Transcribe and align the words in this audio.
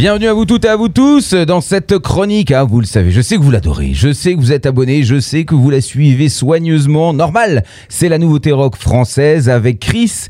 Bienvenue 0.00 0.28
à 0.28 0.32
vous 0.32 0.46
toutes 0.46 0.64
et 0.64 0.68
à 0.68 0.76
vous 0.76 0.88
tous 0.88 1.34
dans 1.34 1.60
cette 1.60 1.98
chronique. 1.98 2.52
Ah, 2.52 2.64
vous 2.64 2.80
le 2.80 2.86
savez, 2.86 3.10
je 3.10 3.20
sais 3.20 3.36
que 3.36 3.42
vous 3.42 3.50
l'adorez, 3.50 3.90
je 3.92 4.14
sais 4.14 4.34
que 4.34 4.40
vous 4.40 4.50
êtes 4.50 4.64
abonnés, 4.64 5.02
je 5.02 5.20
sais 5.20 5.44
que 5.44 5.54
vous 5.54 5.68
la 5.68 5.82
suivez 5.82 6.30
soigneusement. 6.30 7.12
Normal, 7.12 7.64
c'est 7.90 8.08
la 8.08 8.16
nouveauté 8.16 8.50
rock 8.50 8.76
française 8.76 9.50
avec 9.50 9.78
Chris 9.78 10.28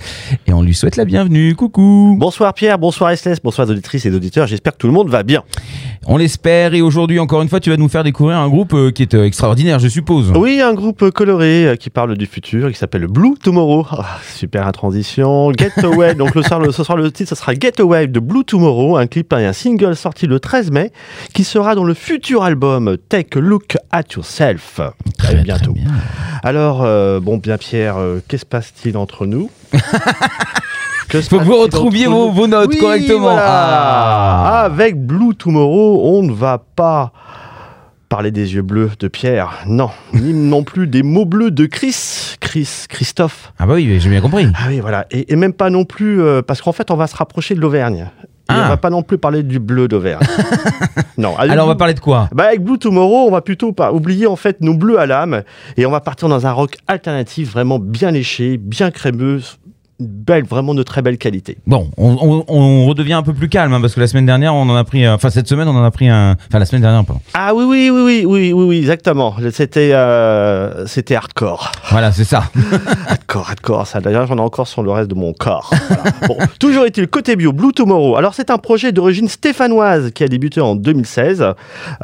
et 0.48 0.52
on 0.52 0.62
lui 0.62 0.74
souhaite 0.74 0.96
la 0.96 1.04
bienvenue. 1.04 1.54
Coucou. 1.54 2.16
Bonsoir 2.18 2.52
Pierre, 2.52 2.80
bonsoir 2.80 3.16
SLS, 3.16 3.36
bonsoir 3.44 3.70
auditrices 3.70 4.04
et 4.06 4.10
auditeurs, 4.10 4.48
j'espère 4.48 4.72
que 4.72 4.78
tout 4.78 4.88
le 4.88 4.92
monde 4.92 5.08
va 5.08 5.22
bien. 5.22 5.44
On 6.06 6.16
l'espère 6.16 6.72
et 6.72 6.80
aujourd'hui, 6.80 7.20
encore 7.20 7.42
une 7.42 7.48
fois, 7.48 7.60
tu 7.60 7.68
vas 7.68 7.76
nous 7.76 7.88
faire 7.88 8.02
découvrir 8.02 8.38
un 8.38 8.48
groupe 8.48 8.72
euh, 8.72 8.90
qui 8.90 9.02
est 9.02 9.14
euh, 9.14 9.26
extraordinaire, 9.26 9.78
je 9.78 9.86
suppose. 9.86 10.32
Oui, 10.34 10.60
un 10.60 10.72
groupe 10.72 11.10
coloré 11.10 11.66
euh, 11.66 11.76
qui 11.76 11.90
parle 11.90 12.16
du 12.16 12.24
futur, 12.24 12.72
qui 12.72 12.78
s'appelle 12.78 13.06
Blue 13.06 13.34
Tomorrow. 13.40 13.86
Ah, 13.90 14.18
super 14.34 14.72
transition. 14.72 15.52
Get 15.52 15.84
Away, 15.84 16.14
donc 16.16 16.34
le 16.34 16.42
soir, 16.42 16.58
le, 16.58 16.72
ce 16.72 16.82
soir 16.82 16.96
le 16.96 17.12
titre, 17.12 17.28
ce 17.28 17.34
sera 17.34 17.52
Get 17.52 17.80
Away 17.80 18.06
de 18.06 18.18
Blue 18.18 18.44
Tomorrow, 18.44 18.96
un 18.96 19.06
clip 19.06 19.30
et 19.34 19.44
un 19.44 19.52
single 19.60 19.94
sorti 19.94 20.26
le 20.26 20.40
13 20.40 20.70
mai, 20.70 20.90
qui 21.34 21.44
sera 21.44 21.74
dans 21.74 21.84
le 21.84 21.92
futur 21.92 22.42
album 22.44 22.96
Take 23.10 23.38
a 23.38 23.42
Look 23.42 23.76
at 23.92 24.04
Yourself. 24.16 24.80
Très, 25.18 25.34
bientôt. 25.36 25.72
très 25.72 25.82
bien. 25.82 25.90
Alors, 26.42 26.82
euh, 26.82 27.20
bon, 27.20 27.36
bien 27.36 27.58
Pierre, 27.58 27.98
euh, 27.98 28.20
qu'est-ce 28.26 28.40
qui 28.44 28.46
se 28.46 28.46
passe-t-il 28.46 28.96
entre 28.96 29.26
nous 29.26 29.50
se 31.12 31.20
Faut 31.20 31.38
que 31.38 31.44
vous 31.44 31.58
retrouviez 31.58 32.06
vos, 32.06 32.46
notes 32.46 32.70
Oui, 32.70 32.78
correctement. 32.78 33.20
voilà. 33.20 33.44
Ah. 33.46 34.62
Avec 34.64 34.98
Blue 34.98 35.34
Tomorrow, 35.34 36.16
on 36.16 36.22
ne 36.22 36.32
va 36.32 36.64
pas 36.74 37.12
parler 38.08 38.30
des 38.30 38.54
yeux 38.54 38.62
bleus 38.62 38.90
de 38.98 39.08
Pierre, 39.08 39.60
non, 39.66 39.90
ni 40.14 40.32
non 40.48 40.64
plus 40.64 40.86
des 40.86 41.02
mots 41.02 41.26
bleus 41.26 41.50
de 41.50 41.66
Chris, 41.66 42.36
Chris, 42.40 42.86
Christophe. 42.88 43.52
Ah 43.58 43.66
bah 43.66 43.74
oui, 43.74 44.00
j'ai 44.00 44.10
bien 44.10 44.20
compris. 44.22 44.46
Ah 44.54 44.64
oui, 44.68 44.80
voilà, 44.80 45.06
et, 45.10 45.32
et 45.32 45.36
même 45.36 45.52
pas 45.52 45.68
non 45.70 45.84
plus, 45.84 46.20
euh, 46.22 46.40
parce 46.42 46.62
qu'en 46.62 46.72
fait, 46.72 46.90
on 46.90 46.96
va 46.96 47.06
se 47.06 47.14
rapprocher 47.14 47.54
de 47.54 47.60
l'Auvergne. 47.60 48.10
Ah. 48.50 48.64
on 48.64 48.68
va 48.68 48.76
pas 48.76 48.90
non 48.90 49.02
plus 49.02 49.18
parler 49.18 49.42
du 49.42 49.58
bleu 49.58 49.88
d'Auvergne. 49.88 50.26
non. 51.18 51.36
Alors 51.36 51.66
on 51.66 51.68
va 51.68 51.76
parler 51.76 51.94
de 51.94 52.00
quoi 52.00 52.28
bah 52.32 52.44
avec 52.44 52.62
Blue 52.62 52.78
Tomorrow, 52.78 53.26
on 53.26 53.30
va 53.30 53.42
plutôt 53.42 53.72
pas 53.72 53.92
oublier 53.92 54.26
en 54.26 54.36
fait 54.36 54.60
nos 54.60 54.74
bleus 54.74 54.98
à 54.98 55.06
l'âme 55.06 55.42
et 55.76 55.86
on 55.86 55.90
va 55.90 56.00
partir 56.00 56.28
dans 56.28 56.46
un 56.46 56.52
rock 56.52 56.76
alternatif 56.86 57.52
vraiment 57.52 57.78
bien 57.78 58.10
léché, 58.10 58.56
bien 58.56 58.90
crémeux, 58.90 59.40
belle, 60.00 60.44
vraiment 60.44 60.74
de 60.74 60.82
très 60.82 61.02
belle 61.02 61.18
qualité. 61.18 61.58
Bon, 61.66 61.90
on, 61.96 62.16
on- 62.20 62.44
on 62.48 62.86
redevient 62.86 63.12
un 63.14 63.22
peu 63.22 63.32
plus 63.34 63.48
calme 63.48 63.72
hein, 63.72 63.80
parce 63.80 63.94
que 63.94 64.00
la 64.00 64.06
semaine 64.06 64.26
dernière, 64.26 64.54
on 64.54 64.62
en 64.68 64.74
a 64.76 64.84
pris, 64.84 65.04
euh, 65.04 65.14
enfin 65.14 65.30
cette 65.30 65.48
semaine, 65.48 65.68
on 65.68 65.76
en 65.76 65.84
a 65.84 65.90
pris 65.90 66.08
un, 66.08 66.32
enfin 66.48 66.58
la 66.58 66.64
semaine 66.64 66.82
dernière, 66.82 67.04
pardon. 67.04 67.20
Ah 67.34 67.54
oui 67.54 67.64
oui 67.68 67.90
oui 67.90 68.00
oui 68.02 68.24
oui 68.26 68.52
oui, 68.52 68.64
oui 68.64 68.78
exactement. 68.78 69.34
C'était 69.52 69.90
euh, 69.92 70.86
c'était 70.86 71.14
hardcore, 71.14 71.72
Voilà, 71.90 72.12
c'est 72.12 72.24
ça. 72.24 72.44
hardcore, 73.08 73.48
hardcore. 73.48 73.86
Ça 73.86 74.00
d'ailleurs 74.00 74.26
j'en 74.26 74.36
ai 74.36 74.40
encore 74.40 74.66
sur 74.68 74.82
le 74.82 74.90
reste 74.90 75.08
de 75.10 75.14
mon 75.14 75.32
corps. 75.32 75.70
Voilà. 75.90 76.04
Bon, 76.28 76.36
toujours 76.58 76.84
est-il 76.86 77.06
côté 77.08 77.36
bio 77.36 77.52
Blue 77.52 77.72
Tomorrow. 77.72 78.16
Alors 78.16 78.34
c'est 78.34 78.50
un 78.50 78.58
projet 78.58 78.92
d'origine 78.92 79.28
stéphanoise 79.28 80.10
qui 80.12 80.22
a 80.24 80.28
débuté 80.28 80.60
en 80.60 80.76
2016. 80.76 81.44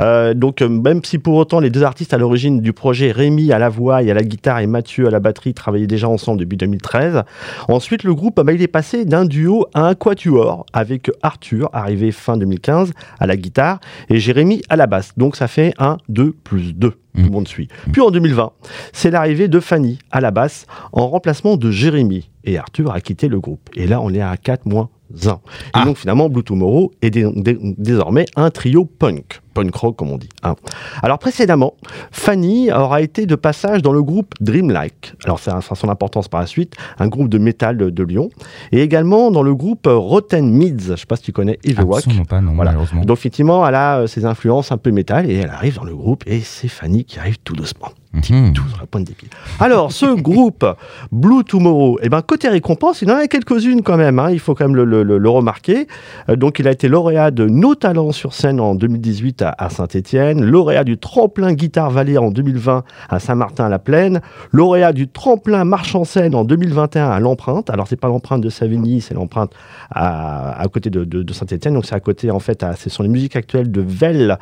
Euh, 0.01 0.35
donc 0.35 0.61
euh, 0.63 0.69
même 0.69 1.03
si 1.05 1.19
pour 1.19 1.35
autant 1.37 1.61
les 1.61 1.71
deux 1.71 1.83
artistes 1.85 2.13
à 2.15 2.19
l'origine 2.19 2.61
du 2.61 2.73
projet, 2.73 3.13
Rémi 3.13 3.53
à 3.53 3.59
la 3.59 3.69
voix 3.69 4.03
et 4.03 4.11
à 4.11 4.15
la 4.15 4.23
guitare 4.23 4.59
et 4.61 4.67
Mathieu 4.67 5.07
à 5.07 5.11
la 5.11 5.21
batterie, 5.21 5.55
travaillaient 5.55 5.87
déjà 5.87 6.09
ensemble 6.09 6.41
depuis 6.41 6.57
2013. 6.57 7.23
Ensuite 7.69 7.86
le 7.91 8.15
groupe 8.15 8.41
bah, 8.41 8.53
il 8.53 8.63
est 8.63 8.67
passé 8.69 9.05
d'un 9.05 9.25
duo 9.25 9.67
à 9.75 9.87
un 9.87 9.95
quatuor 9.95 10.67
avec 10.73 11.11
Arthur 11.23 11.71
arrivé 11.73 12.11
fin 12.13 12.37
2015 12.37 12.93
à 13.19 13.27
la 13.27 13.37
guitare 13.37 13.81
et 14.09 14.19
Jérémy 14.19 14.63
à 14.69 14.77
la 14.77 14.87
basse. 14.87 15.13
Donc 15.17 15.37
ça 15.37 15.47
fait 15.49 15.73
un 15.79 15.99
2 16.09 16.33
plus 16.33 16.73
2. 16.75 16.91
Tout 16.91 16.97
le 17.23 17.29
monde 17.31 17.49
suit. 17.49 17.69
Puis 17.93 18.03
en 18.03 18.11
2020, 18.11 18.51
c'est 18.93 19.11
l'arrivée 19.11 19.49
de 19.49 19.59
Fanny 19.61 19.99
à 20.11 20.21
la 20.21 20.31
basse 20.31 20.67
en 20.93 21.09
remplacement 21.09 21.57
de 21.57 21.71
Jérémy. 21.71 22.31
Et 22.45 22.59
Arthur 22.59 22.93
a 22.93 23.01
quitté 23.01 23.29
le 23.29 23.41
groupe. 23.41 23.71
Et 23.75 23.87
là, 23.87 24.01
on 24.03 24.11
est 24.13 24.21
à 24.21 24.37
4 24.37 24.67
moins 24.67 24.91
1. 25.25 25.31
Et 25.31 25.35
Ah. 25.73 25.85
donc 25.85 25.97
finalement, 25.97 26.29
Blue 26.29 26.43
Tomorrow 26.45 26.93
est 27.01 27.11
dé- 27.11 27.31
dé- 27.35 27.59
désormais 27.79 28.27
un 28.37 28.51
trio 28.51 28.85
punk. 28.85 29.41
Punk 29.57 29.75
rock, 29.75 29.97
comme 29.97 30.11
on 30.11 30.19
dit. 30.19 30.29
hein. 30.43 30.55
Alors 31.03 31.19
précédemment, 31.19 31.75
Fanny 32.13 32.71
aura 32.71 33.01
été 33.01 33.25
de 33.27 33.35
passage 33.35 33.81
dans 33.83 33.93
le 33.93 34.03
groupe 34.03 34.35
Dreamlike. 34.41 35.15
Alors 35.25 35.39
ça 35.39 35.57
a 35.57 35.75
son 35.75 35.89
importance 35.89 36.29
par 36.29 36.41
la 36.41 36.47
suite, 36.47 36.75
un 36.99 37.09
groupe 37.09 37.29
de 37.29 37.39
métal 37.39 37.77
de, 37.79 37.91
de 37.91 38.03
Lyon. 38.03 38.29
Et 38.73 38.83
également 38.83 39.31
dans 39.31 39.43
le 39.43 39.55
groupe 39.55 39.87
Rotten 39.91 40.51
Mids. 40.51 40.77
Je 40.87 40.91
ne 40.93 40.97
sais 40.97 41.07
pas 41.07 41.17
si 41.17 41.23
tu 41.23 41.33
connais 41.33 41.59
Rock. 41.79 41.99
Absolument 41.99 42.25
pas, 42.25 42.41
non, 42.41 42.53
Voilà. 42.55 42.73
malheureusement. 42.73 43.03
Donc 43.03 43.17
effectivement, 43.19 43.67
elle 43.67 43.75
a 43.75 43.99
euh, 44.01 44.07
ses 44.07 44.25
influences 44.27 44.73
un 44.73 44.77
peu 44.79 44.91
métal 44.91 45.31
et 45.31 45.35
elle 45.37 45.51
arrive 45.51 45.77
dans 45.77 45.85
le 45.85 45.95
groupe 45.97 46.23
et 46.27 46.41
c'est 46.41 46.69
Fanny 46.69 47.05
qui 47.05 47.19
arrive 47.19 47.39
tout 47.45 47.55
doucement. 47.55 47.89
Mhm. 48.13 48.55
Tout 48.55 48.67
sur 48.69 48.79
la 48.81 48.87
pointe 48.87 49.05
des 49.05 49.13
pieds. 49.13 49.29
Alors, 49.61 49.93
ce 49.93 50.07
groupe 50.21 50.65
Blue 51.13 51.45
Tomorrow, 51.45 51.99
eh 52.03 52.09
ben, 52.09 52.23
côté 52.23 52.49
récompense, 52.49 53.03
il 53.03 53.11
en 53.11 53.17
a 53.17 53.27
quelques-unes 53.27 53.83
quand 53.83 53.99
même, 53.99 54.19
hein, 54.19 54.31
il 54.31 54.39
faut 54.39 54.55
quand 54.55 54.65
même 54.67 54.77
le, 54.77 54.85
le- 54.87 55.03
le- 55.03 55.19
le 55.19 55.29
remarquer. 55.29 55.87
Euh, 56.31 56.37
donc, 56.37 56.59
il 56.59 56.67
a 56.67 56.71
été 56.71 56.89
lauréat 56.89 57.31
de 57.31 57.47
Nos 57.47 57.75
Talents 57.75 58.13
sur 58.13 58.33
scène 58.33 58.59
en 58.59 58.75
2018 58.75 59.43
à, 59.47 59.71
Saint-Étienne, 59.71 60.45
lauréat 60.45 60.85
du 60.85 60.99
Tremplin 60.99 61.53
Guitare 61.53 61.91
Vallée 61.91 62.19
en 62.19 62.31
2020 62.31 62.85
à 63.09 63.19
Saint-Martin-la-Plaine, 63.19 64.21
lauréat 64.53 64.93
du 64.93 65.09
Tremplin 65.09 65.65
Marche 65.65 65.95
en 65.95 66.05
scène 66.05 66.35
en 66.35 66.45
2021 66.45 67.11
à 67.11 67.21
l'Empreinte. 67.21 67.71
Alors, 67.71 67.87
c'est 67.89 67.97
pas 67.97 68.09
l'empreinte 68.09 68.41
de 68.41 68.49
Savigny, 68.51 69.01
c'est 69.01 69.15
l'empreinte 69.15 69.53
à, 69.91 70.65
côté 70.73 70.91
de 70.91 71.33
Saint-Étienne. 71.33 71.75
Donc, 71.75 71.87
c'est 71.87 71.95
à 71.95 72.01
côté, 72.01 72.31
en 72.31 72.41
fait, 72.41 72.63
à- 72.63 72.75
ce 72.77 72.91
sont 72.91 73.03
les 73.03 73.09
musiques 73.09 73.37
actuelles 73.37 73.71
de 73.71 73.81
Velle. 73.81 74.39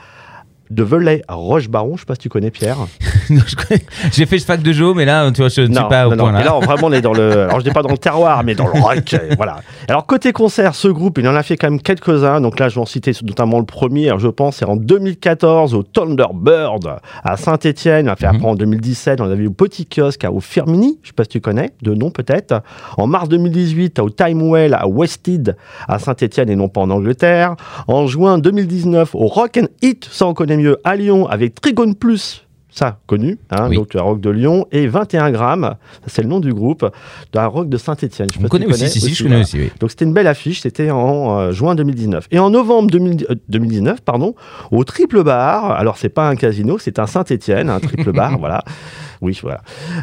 De 0.74 0.82
Velay 0.82 1.22
à 1.28 1.34
Roche-Baron, 1.34 1.94
je 1.96 2.00
sais 2.00 2.06
pas 2.06 2.14
si 2.14 2.20
tu 2.20 2.28
connais 2.28 2.50
Pierre. 2.50 2.76
J'ai 4.12 4.26
fait 4.26 4.38
fac 4.40 4.60
de 4.62 4.72
Jo, 4.72 4.92
mais 4.94 5.04
là, 5.04 5.30
tu 5.30 5.40
vois, 5.40 5.48
je 5.48 5.60
ne 5.62 5.66
suis 5.66 5.74
Non, 5.74 5.88
pas 5.88 6.06
au 6.08 6.10
non, 6.10 6.16
point 6.16 6.32
non. 6.32 6.38
là. 6.38 6.40
Et 6.40 6.44
là, 6.44 6.56
on- 6.56 6.60
vraiment, 6.60 6.88
on 6.88 6.92
est 6.92 7.00
dans 7.00 7.12
le. 7.12 7.30
Alors, 7.44 7.60
je 7.60 7.64
dis 7.64 7.70
pas 7.70 7.82
dans 7.82 7.90
le 7.90 7.98
terroir, 7.98 8.42
mais 8.44 8.54
dans 8.54 8.66
le 8.66 8.80
rock. 8.80 9.14
voilà. 9.36 9.60
Alors, 9.88 10.04
côté 10.06 10.32
concert, 10.32 10.74
ce 10.74 10.88
groupe, 10.88 11.18
il 11.18 11.28
en 11.28 11.34
a 11.34 11.42
fait 11.42 11.56
quand 11.56 11.70
même 11.70 11.80
quelques-uns. 11.80 12.40
Donc 12.40 12.58
là, 12.58 12.68
je 12.68 12.74
vais 12.74 12.80
en 12.80 12.86
citer 12.86 13.12
notamment 13.22 13.58
le 13.58 13.64
premier. 13.66 14.10
Je 14.18 14.28
pense, 14.28 14.56
c'est 14.56 14.64
en 14.64 14.76
2014 14.76 15.74
au 15.74 15.82
Thunderbird 15.82 16.96
à 17.22 17.36
Saint-Etienne. 17.36 18.08
On 18.08 18.12
a 18.12 18.16
fait 18.16 18.26
Mhm. 18.26 18.34
après 18.36 18.48
en 18.48 18.54
2017. 18.54 19.20
On 19.20 19.30
a 19.30 19.34
vu 19.34 19.46
au 19.46 19.52
Petit 19.52 19.86
Kiosque 19.86 20.24
à- 20.24 20.32
au 20.32 20.41
Firmini. 20.41 20.98
Je 21.02 21.08
sais 21.08 21.12
pas 21.14 21.24
si 21.24 21.30
tu 21.30 21.41
connais, 21.41 21.70
de 21.82 21.94
nom 21.94 22.10
peut-être. 22.10 22.62
En 22.98 23.06
mars 23.06 23.28
2018, 23.28 23.98
au 24.00 24.10
Timewell 24.10 24.74
à 24.74 24.86
Wested 24.88 25.56
à 25.88 25.98
Saint-Etienne 25.98 26.50
et 26.50 26.56
non 26.56 26.68
pas 26.68 26.80
en 26.80 26.91
Angleterre. 26.91 27.54
En 27.88 28.06
juin 28.06 28.38
2019, 28.38 29.14
au 29.14 29.26
Rock 29.26 29.58
and 29.62 29.66
Hit, 29.82 30.08
ça 30.10 30.26
on 30.26 30.34
connaît 30.34 30.56
mieux, 30.56 30.63
à 30.84 30.97
Lyon 30.97 31.26
avec 31.26 31.60
Trigone 31.60 31.94
Plus. 31.94 32.44
Ça, 32.75 32.98
connu, 33.06 33.38
hein, 33.52 33.69
Oui. 33.69 33.76
donc 33.76 33.94
le 33.94 34.00
rock 34.00 34.20
de 34.20 34.30
Lyon, 34.30 34.66
et 34.72 34.88
21 34.88 35.30
grammes, 35.30 35.76
c'est 36.08 36.22
le 36.22 36.28
nom 36.28 36.41
du 36.41 36.52
groupe, 36.52 36.84
d'un 37.32 37.47
rock 37.47 37.69
de 37.69 37.76
Saint-Etienne. 37.76 38.26
On 38.42 38.48
connaît 38.48 38.66
aussi, 38.66 38.88
si, 38.88 39.00
si, 39.00 39.14
je 39.14 39.22
connais 39.22 39.36
voilà. 39.36 39.44
aussi, 39.44 39.58
oui. 39.60 39.70
Donc 39.78 39.92
c'était 39.92 40.04
une 40.06 40.12
belle 40.12 40.26
affiche, 40.26 40.62
c'était 40.62 40.91
en 40.91 41.38
euh, 41.38 41.53
juin 41.53 41.76
2019. 41.76 42.26
Et 42.32 42.41
en 42.41 42.50
novembre 42.50 42.91
2000 42.91 43.26
euh, 43.30 43.36
2019, 43.48 44.00
pardon, 44.00 44.34
au 44.72 44.82
Triple 44.82 45.22
Bar, 45.22 45.70
alors 45.70 45.98
c'est 45.98 46.08
pas 46.08 46.28
un 46.28 46.34
casino, 46.34 46.76
c'est 46.80 46.98
un 46.98 47.06
Saint-Étienne, 47.06 47.70
un 47.70 47.78
Triple 47.78 48.10
Bar, 48.10 48.38
voilà. 48.41 48.64
Oui, 49.20 49.38
voilà. 49.41 49.60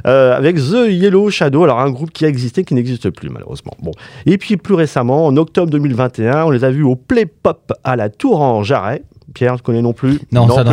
Euh, 0.08 0.38
avec 0.38 0.56
The 0.56 0.88
Yellow 0.88 1.30
Shadow, 1.30 1.66
alors 1.66 1.82
un 1.82 1.92
groupe 1.92 2.12
qui 2.12 2.24
a 2.24 2.30
existé, 2.30 2.64
qui 2.64 2.74
n'existe 2.74 3.10
plus 3.10 3.28
malheureusement. 3.28 3.74
Bon. 3.84 3.92
Et 4.26 4.38
puis 4.38 4.56
plus 4.56 4.76
récemment, 4.76 5.26
en 5.26 5.36
octobre 5.36 5.70
2021, 5.70 6.46
on 6.46 6.50
les 6.52 6.64
a 6.64 6.72
vus 6.72 6.84
au 6.84 6.96
Play 6.96 7.26
Pop 7.26 7.74
à 7.84 7.98
la 7.98 8.08
Tour 8.10 8.40
en 8.40 8.64
Jarret. 8.64 9.04
Pierre, 9.34 9.56
tu 9.56 9.62
connais 9.64 9.82
non 9.82 9.94
plus 9.94 10.20
Non, 10.32 10.50
ça 10.50 10.64
non. 10.64 10.72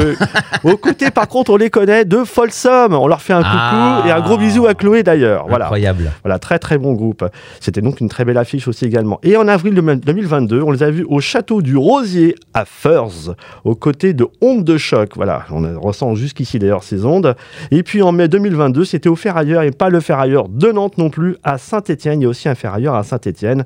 Au 0.64 0.76
côté, 0.76 1.10
par 1.10 1.28
contre, 1.28 1.52
on 1.52 1.56
les 1.56 1.70
connaît 1.70 2.04
de 2.04 2.24
Folsom. 2.24 2.92
On 2.92 3.06
leur 3.06 3.22
fait 3.22 3.32
un 3.32 3.42
coucou 3.42 3.48
Ah. 3.52 4.02
et 4.06 4.10
un 4.10 4.20
gros 4.20 4.36
bisou 4.36 4.66
à 4.66 4.74
Chloé 4.74 5.02
d'ailleurs. 5.04 5.46
Voilà. 5.48 5.66
Incroyable. 5.66 6.10
Voilà, 6.24 6.38
très 6.40 6.58
très 6.58 6.76
bon 6.76 6.92
groupe. 6.94 7.24
C'était 7.60 7.80
donc 7.80 8.00
une 8.00 8.08
très 8.08 8.24
belle 8.24 8.36
affiche 8.38 8.66
aussi 8.66 8.84
également. 8.84 9.20
Et 9.22 9.36
en 9.36 9.46
avril 9.46 9.74
de- 9.74 9.80
2022, 9.94 10.60
on 10.62 10.72
les 10.72 10.82
a 10.82 10.90
vus 10.90 11.06
au 11.08 11.20
château 11.20 11.62
du 11.62 11.76
Rosier 11.76 12.34
à 12.52 12.64
Furs, 12.64 13.36
aux 13.64 13.74
côtés 13.76 14.12
de 14.12 14.26
Ondes 14.40 14.64
de 14.64 14.76
choc. 14.76 15.10
Voilà, 15.14 15.44
on 15.52 15.78
ressent 15.80 16.14
jusqu'ici 16.16 16.58
d'ailleurs 16.58 16.82
ces 16.82 17.04
ondes. 17.04 17.36
Et 17.70 17.82
puis 17.84 18.02
en 18.02 18.10
mai 18.10 18.26
2022, 18.28 18.84
c'était 18.84 19.08
au 19.08 19.16
Ferrailleur 19.16 19.62
et 19.62 19.70
pas 19.70 19.88
le 19.88 20.00
Ferrailleur 20.00 20.48
de 20.48 20.72
Nantes 20.72 20.98
non 20.98 21.10
plus, 21.10 21.36
à 21.44 21.58
Saint-Étienne. 21.58 22.20
Il 22.20 22.24
y 22.24 22.26
a 22.26 22.28
aussi 22.30 22.48
un 22.48 22.54
Ferrailleur 22.56 22.94
à 22.96 23.04
Saint-Étienne. 23.04 23.64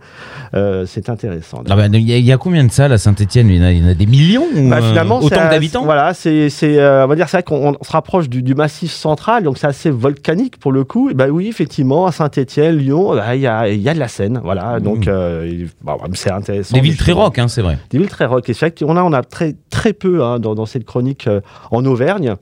Euh, 0.55 0.85
c'est 0.87 1.09
intéressant. 1.09 1.63
Ah 1.71 1.77
bah, 1.77 1.87
Il 1.87 2.01
y, 2.09 2.13
a- 2.13 2.19
il 2.19 2.25
y 2.25 2.33
a 2.33 2.37
combien 2.37 2.65
de 2.65 2.71
salles 2.71 2.93
à 2.93 2.99
Saint-Etienne 2.99 3.49
il, 3.49 3.57
y 3.57 3.61
en 3.61 3.65
a- 3.65 3.73
il 3.73 3.83
y 3.83 3.87
en 3.87 3.89
a 3.89 3.95
des 3.95 4.07
millions 4.07 4.45
ou, 4.55 4.69
Bah, 4.69 4.81
finalement, 4.89 5.21
c'est 5.21 5.27
Autant 5.27 5.49
d'habitants 5.49 5.85
Voilà, 5.85 6.15
c'est, 6.15 6.51
c'est, 6.51 6.79
euh, 6.79 7.05
on 7.05 7.09
va 7.09 7.17
dire, 7.17 7.29
c'est 7.29 7.39
vrai 7.39 7.43
qu'on 7.43 7.77
on 7.81 7.85
se 7.85 7.93
rapproche 7.93 8.29
du, 8.29 8.43
du 8.43 8.55
massif 8.55 8.93
central, 8.93 9.45
donc 9.45 9.59
c'est 9.59 9.67
assez 9.67 9.91
volcanique 9.91 10.59
pour 10.59 10.73
le 10.73 10.85
coup. 10.85 11.11
Et 11.11 11.15
bah 11.15 11.29
oui, 11.29 11.49
effectivement, 11.49 12.07
à 12.07 12.13
Saint-Étienne, 12.13 12.77
Lyon, 12.77 13.15
bah, 13.15 13.35
il 13.35 13.43
y, 13.43 13.47
a, 13.47 13.69
y 13.69 13.89
a 13.89 13.95
de 13.95 13.99
la 13.99 14.09
Seine, 14.09 14.41
voilà. 14.43 14.81
Donc, 14.81 15.09
euh, 15.09 15.67
bah, 15.83 15.97
c'est 16.15 16.31
intéressant. 16.31 16.75
Des 16.75 16.83
villes 16.83 16.97
très 16.97 17.13
rock, 17.13 17.39
hein, 17.39 17.49
c'est 17.49 17.63
vrai. 17.63 17.79
Des 17.91 17.99
villes 17.99 18.09
très 18.09 18.27
rock. 18.27 18.49
Et 18.49 18.55
c'est 18.55 18.67
vrai 18.67 18.75
qu'on 18.79 18.97
a, 18.97 19.03
on 19.03 19.13
a 19.13 19.23
très, 19.23 19.55
très 19.71 19.93
peu 19.93 20.23
hein, 20.23 20.39
dans, 20.39 20.55
dans 20.55 20.67
cette 20.67 20.85
chronique 20.85 21.27
euh, 21.27 21.41
en 21.71 21.85
Auvergne. 21.85 22.35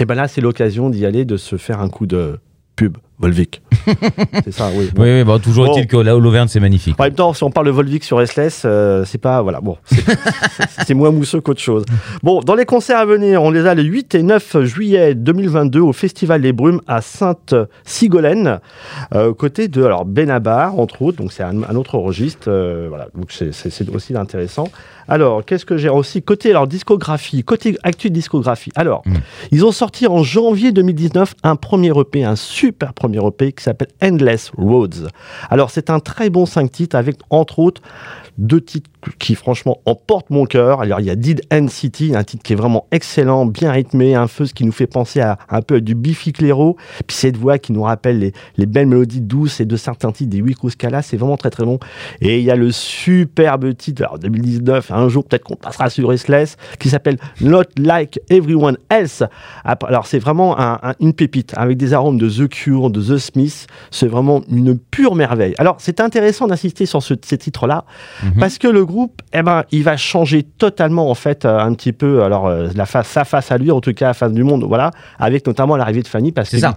Et 0.00 0.04
ben 0.04 0.14
là, 0.14 0.28
c'est 0.28 0.40
l'occasion 0.40 0.90
d'y 0.90 1.06
aller, 1.06 1.24
de 1.24 1.36
se 1.36 1.56
faire 1.56 1.80
un 1.80 1.88
coup 1.88 2.06
de 2.06 2.38
pub 2.76 2.98
Volvic. 3.18 3.62
c'est 4.44 4.52
ça, 4.52 4.70
oui. 4.74 4.90
Bon. 4.94 5.02
Oui, 5.02 5.08
oui, 5.18 5.24
bon, 5.24 5.38
toujours 5.38 5.66
Bon. 5.66 5.74
est-il 5.76 5.86
que 5.86 5.96
là, 5.96 6.12
l'Auvergne, 6.18 6.48
c'est 6.48 6.60
magnifique. 6.60 6.96
En 6.98 7.04
même 7.04 7.14
temps, 7.14 7.32
si 7.32 7.44
on 7.44 7.50
parle 7.50 7.66
de 7.66 7.70
Volvic 7.70 8.02
sur 8.04 8.18
Restless, 8.18 8.62
euh, 8.64 9.04
c'est 9.04 9.18
pas. 9.18 9.40
Voilà, 9.42 9.60
bon. 9.60 9.76
c'est- 10.86 10.94
moins 10.94 11.10
mousseux 11.10 11.40
qu'autre 11.40 11.60
chose. 11.60 11.84
Bon, 12.22 12.40
dans 12.40 12.54
les 12.54 12.64
concerts 12.64 12.98
à 12.98 13.04
venir, 13.06 13.42
on 13.42 13.50
les 13.50 13.66
a 13.66 13.74
le 13.74 13.82
8 13.82 14.14
et 14.14 14.22
9 14.22 14.62
juillet 14.64 15.14
2022 15.14 15.80
au 15.80 15.92
Festival 15.92 16.40
des 16.42 16.52
Brumes 16.52 16.80
à 16.86 17.00
Sainte-Sigolène, 17.02 18.60
euh, 19.14 19.28
aux 19.30 19.34
côtés 19.34 19.68
de 19.68 19.82
alors, 19.84 20.04
Benabar, 20.04 20.78
entre 20.78 21.02
autres. 21.02 21.18
Donc, 21.18 21.32
c'est 21.32 21.42
un, 21.42 21.62
un 21.62 21.74
autre 21.76 21.98
registre. 21.98 22.48
euh, 22.48 22.86
voilà, 22.88 23.08
donc 23.14 23.30
c'est- 23.32 23.52
aussi 23.94 24.16
intéressant. 24.16 24.68
Alors, 25.06 25.44
qu'est-ce 25.44 25.66
que 25.66 25.76
j'ai 25.76 25.90
aussi 25.90 26.22
Côté 26.22 26.50
alors, 26.50 26.66
discographie, 26.66 27.44
côté 27.44 27.76
actu 27.82 28.08
discographie. 28.10 28.70
Alors, 28.74 29.02
Mm. 29.04 29.14
ils 29.52 29.64
ont 29.66 29.72
sorti 29.72 30.06
en 30.06 30.22
janvier 30.22 30.72
2019 30.72 31.34
un 31.42 31.56
premier 31.56 31.90
EP, 31.90 32.24
un 32.24 32.36
super 32.36 32.94
premier 32.94 33.03
EP 33.12 33.52
qui 33.52 33.62
s'appelle 33.62 33.88
Endless 34.02 34.50
Roads. 34.56 35.08
Alors, 35.50 35.70
c'est 35.70 35.90
un 35.90 36.00
très 36.00 36.30
bon 36.30 36.46
5 36.46 36.70
titres 36.70 36.96
avec, 36.96 37.16
entre 37.30 37.58
autres, 37.58 37.82
deux 38.38 38.60
titres 38.60 38.90
qui, 39.18 39.34
franchement, 39.34 39.78
emportent 39.86 40.30
mon 40.30 40.44
cœur. 40.46 40.80
Alors, 40.80 41.00
il 41.00 41.06
y 41.06 41.10
a 41.10 41.16
Did 41.16 41.42
End 41.52 41.68
City, 41.68 42.12
un 42.16 42.24
titre 42.24 42.42
qui 42.42 42.52
est 42.54 42.56
vraiment 42.56 42.86
excellent, 42.90 43.46
bien 43.46 43.70
rythmé, 43.70 44.14
un 44.14 44.26
feu 44.28 44.46
qui 44.46 44.64
nous 44.64 44.72
fait 44.72 44.86
penser 44.86 45.20
à 45.20 45.38
un 45.50 45.62
peu 45.62 45.80
du 45.80 45.94
Biffy 45.94 46.32
Clyro. 46.32 46.76
Puis 47.06 47.16
cette 47.16 47.36
voix 47.36 47.58
qui 47.58 47.72
nous 47.72 47.82
rappelle 47.82 48.18
les, 48.18 48.32
les 48.56 48.66
belles 48.66 48.86
mélodies 48.86 49.20
douces 49.20 49.60
et 49.60 49.64
de 49.66 49.76
certains 49.76 50.10
titres 50.12 50.30
des 50.30 50.40
Wico 50.42 50.68
Scala, 50.70 51.02
c'est 51.02 51.16
vraiment 51.16 51.36
très 51.36 51.50
très 51.50 51.64
bon. 51.64 51.78
Et 52.20 52.38
il 52.38 52.44
y 52.44 52.50
a 52.50 52.56
le 52.56 52.70
superbe 52.72 53.74
titre, 53.76 54.02
alors 54.02 54.18
2019, 54.18 54.90
un 54.90 55.08
jour 55.08 55.24
peut-être 55.24 55.44
qu'on 55.44 55.56
passera 55.56 55.90
sur 55.90 56.08
Restless, 56.08 56.56
qui 56.78 56.88
s'appelle 56.88 57.18
Not 57.40 57.62
Like 57.78 58.20
Everyone 58.30 58.76
Else. 58.90 59.22
Après- 59.64 59.88
Alors 59.88 60.06
c'est 60.06 60.18
vraiment 60.18 60.58
un- 60.58 60.78
un- 60.82 60.94
une 61.00 61.12
pépite, 61.12 61.52
avec 61.56 61.76
des 61.76 61.92
arômes 61.92 62.18
de 62.18 62.28
The 62.28 62.48
Cure, 62.48 62.90
de 62.90 63.00
The 63.02 63.18
Smith. 63.18 63.66
C'est 63.90 64.06
vraiment 64.08 64.42
une 64.50 64.78
pure 64.78 65.14
merveille. 65.14 65.54
Alors 65.58 65.76
c'est 65.78 66.00
intéressant 66.00 66.46
d'insister 66.46 66.86
sur 66.86 67.02
ce, 67.02 67.14
ces 67.24 67.38
titres-là, 67.38 67.84
parce 68.38 68.58
que 68.58 68.68
le 68.68 68.84
groupe, 68.84 69.22
eh 69.32 69.42
ben, 69.42 69.64
il 69.70 69.82
va 69.82 69.96
changer 69.96 70.42
totalement 70.42 71.10
en 71.10 71.14
fait 71.14 71.44
euh, 71.44 71.58
un 71.58 71.74
petit 71.74 71.92
peu, 71.92 72.22
alors 72.22 72.46
euh, 72.46 72.68
la 72.74 72.86
face, 72.86 73.08
sa 73.08 73.24
face 73.24 73.50
à 73.50 73.58
lui, 73.58 73.70
en 73.70 73.80
tout 73.80 73.92
cas 73.92 74.08
la 74.08 74.14
face 74.14 74.32
du 74.32 74.44
monde, 74.44 74.64
voilà, 74.64 74.90
avec 75.18 75.46
notamment 75.46 75.76
l'arrivée 75.76 76.02
de 76.02 76.08
Fanny, 76.08 76.32
parce 76.32 76.50
ça. 76.56 76.74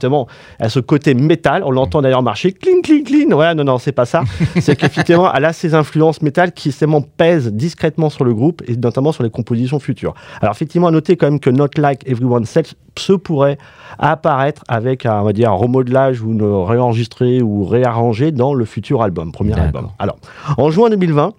a 0.59 0.69
ce 0.69 0.79
côté 0.79 1.13
métal, 1.13 1.63
on 1.63 1.71
l'entend 1.71 2.01
d'ailleurs 2.01 2.23
marcher, 2.23 2.51
cling, 2.51 2.81
cling, 2.81 3.03
cling, 3.03 3.33
ouais, 3.33 3.55
non, 3.55 3.63
non, 3.63 3.77
c'est 3.77 3.91
pas 3.91 4.05
ça. 4.05 4.23
c'est 4.59 4.75
qu'effectivement, 4.75 5.33
elle 5.33 5.45
a 5.45 5.53
ses 5.53 5.73
influences 5.73 6.21
métal 6.21 6.51
qui 6.51 6.69
justement 6.69 7.01
pèsent 7.01 7.51
discrètement 7.51 8.09
sur 8.09 8.23
le 8.23 8.33
groupe 8.33 8.61
et 8.67 8.75
notamment 8.75 9.11
sur 9.11 9.23
les 9.23 9.29
compositions 9.29 9.79
futures. 9.79 10.13
Alors 10.41 10.53
effectivement, 10.53 10.88
à 10.88 10.91
noter 10.91 11.17
quand 11.17 11.29
même 11.29 11.39
que 11.39 11.50
Not 11.50 11.69
Like 11.77 12.07
Everyone 12.07 12.43
Else 12.43 12.75
se 13.00 13.13
pourrait 13.13 13.57
apparaître 14.00 14.63
avec 14.68 15.06
un, 15.06 15.22
on 15.22 15.24
va 15.24 15.34
dire, 15.34 15.51
un 15.51 15.56
remodelage 15.56 16.22
ou 16.22 16.31
une 16.31 16.44
réenregistré 16.44 17.42
ou 17.42 17.66
réarrangé 17.66 18.31
dans 18.31 18.54
le 18.54 18.66
futur 18.66 19.01
album, 19.01 19.31
premier 19.31 19.60
album. 19.60 19.89
Alors, 20.00 20.18
en 20.57 20.69
juin 20.69 20.89
2020, 20.89 21.34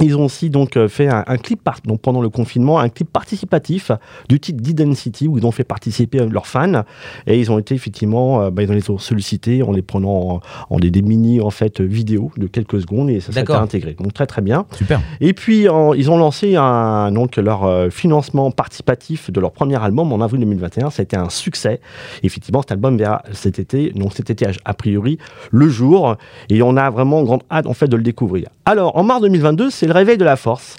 ils 0.00 0.16
ont 0.16 0.24
aussi 0.24 0.50
donc 0.50 0.76
euh, 0.76 0.88
fait 0.88 1.08
un, 1.08 1.22
un 1.26 1.36
clip 1.36 1.60
donc 1.84 2.00
pendant 2.00 2.20
le 2.20 2.28
confinement, 2.28 2.78
un 2.78 2.88
clip 2.88 3.10
participatif 3.12 3.90
du 4.28 4.40
titre 4.40 4.60
d'Identity 4.60 5.28
où 5.28 5.38
ils 5.38 5.46
ont 5.46 5.52
fait 5.52 5.64
participer 5.64 6.20
euh, 6.20 6.28
leurs 6.28 6.46
fans 6.46 6.82
et 7.26 7.38
ils 7.38 7.50
ont 7.52 7.58
été 7.58 7.74
effectivement, 7.74 8.42
euh, 8.42 8.50
bah, 8.50 8.62
ils 8.62 8.68
sollicités 8.98 9.62
en 9.62 9.72
les 9.72 9.82
prenant 9.82 10.10
en, 10.34 10.40
en 10.70 10.78
des, 10.78 10.90
des 10.90 11.02
mini 11.02 11.40
en 11.40 11.50
fait 11.50 11.80
vidéos 11.80 12.30
de 12.36 12.46
quelques 12.46 12.80
secondes 12.80 13.08
et 13.10 13.20
ça 13.20 13.32
s'est 13.32 13.40
intégré. 13.62 13.96
Donc 13.98 14.12
très 14.12 14.26
très 14.26 14.42
bien. 14.42 14.66
Super. 14.76 15.00
Et 15.20 15.32
puis, 15.32 15.68
en- 15.68 15.94
ils 15.94 16.10
ont 16.10 16.16
lancé 16.18 16.56
un, 16.56 17.10
donc, 17.12 17.36
leur 17.36 17.92
financement 17.92 18.50
participatif 18.50 19.30
de 19.30 19.40
leur 19.40 19.52
premier 19.52 19.82
album 19.82 20.12
en 20.12 20.20
avril 20.20 20.40
2021. 20.40 20.90
Ça 20.90 21.02
a 21.02 21.04
été 21.04 21.16
un 21.16 21.28
succès. 21.30 21.80
Effectivement, 22.22 22.62
cet 22.62 22.72
album 22.72 22.96
verra 22.98 23.22
cet 23.32 23.58
été, 23.58 23.90
donc 23.90 24.12
cet 24.12 24.30
été, 24.30 24.46
a- 24.46 24.50
a 24.64 24.74
priori, 24.74 25.18
le 25.50 25.68
jour. 25.68 26.16
Et 26.48 26.62
on 26.62 26.76
a 26.76 26.90
vraiment 26.90 27.22
grande 27.22 27.42
hâte, 27.50 27.66
en 27.66 27.74
fait, 27.74 27.86
de 27.88 27.96
le 27.96 28.02
découvrir. 28.02 28.48
Alors, 28.64 28.96
en 28.96 29.02
mars 29.04 29.20
2022, 29.22 29.70
c'est 29.70 29.83
le 29.86 29.92
réveil 29.92 30.18
de 30.18 30.24
la 30.24 30.36
force. 30.36 30.76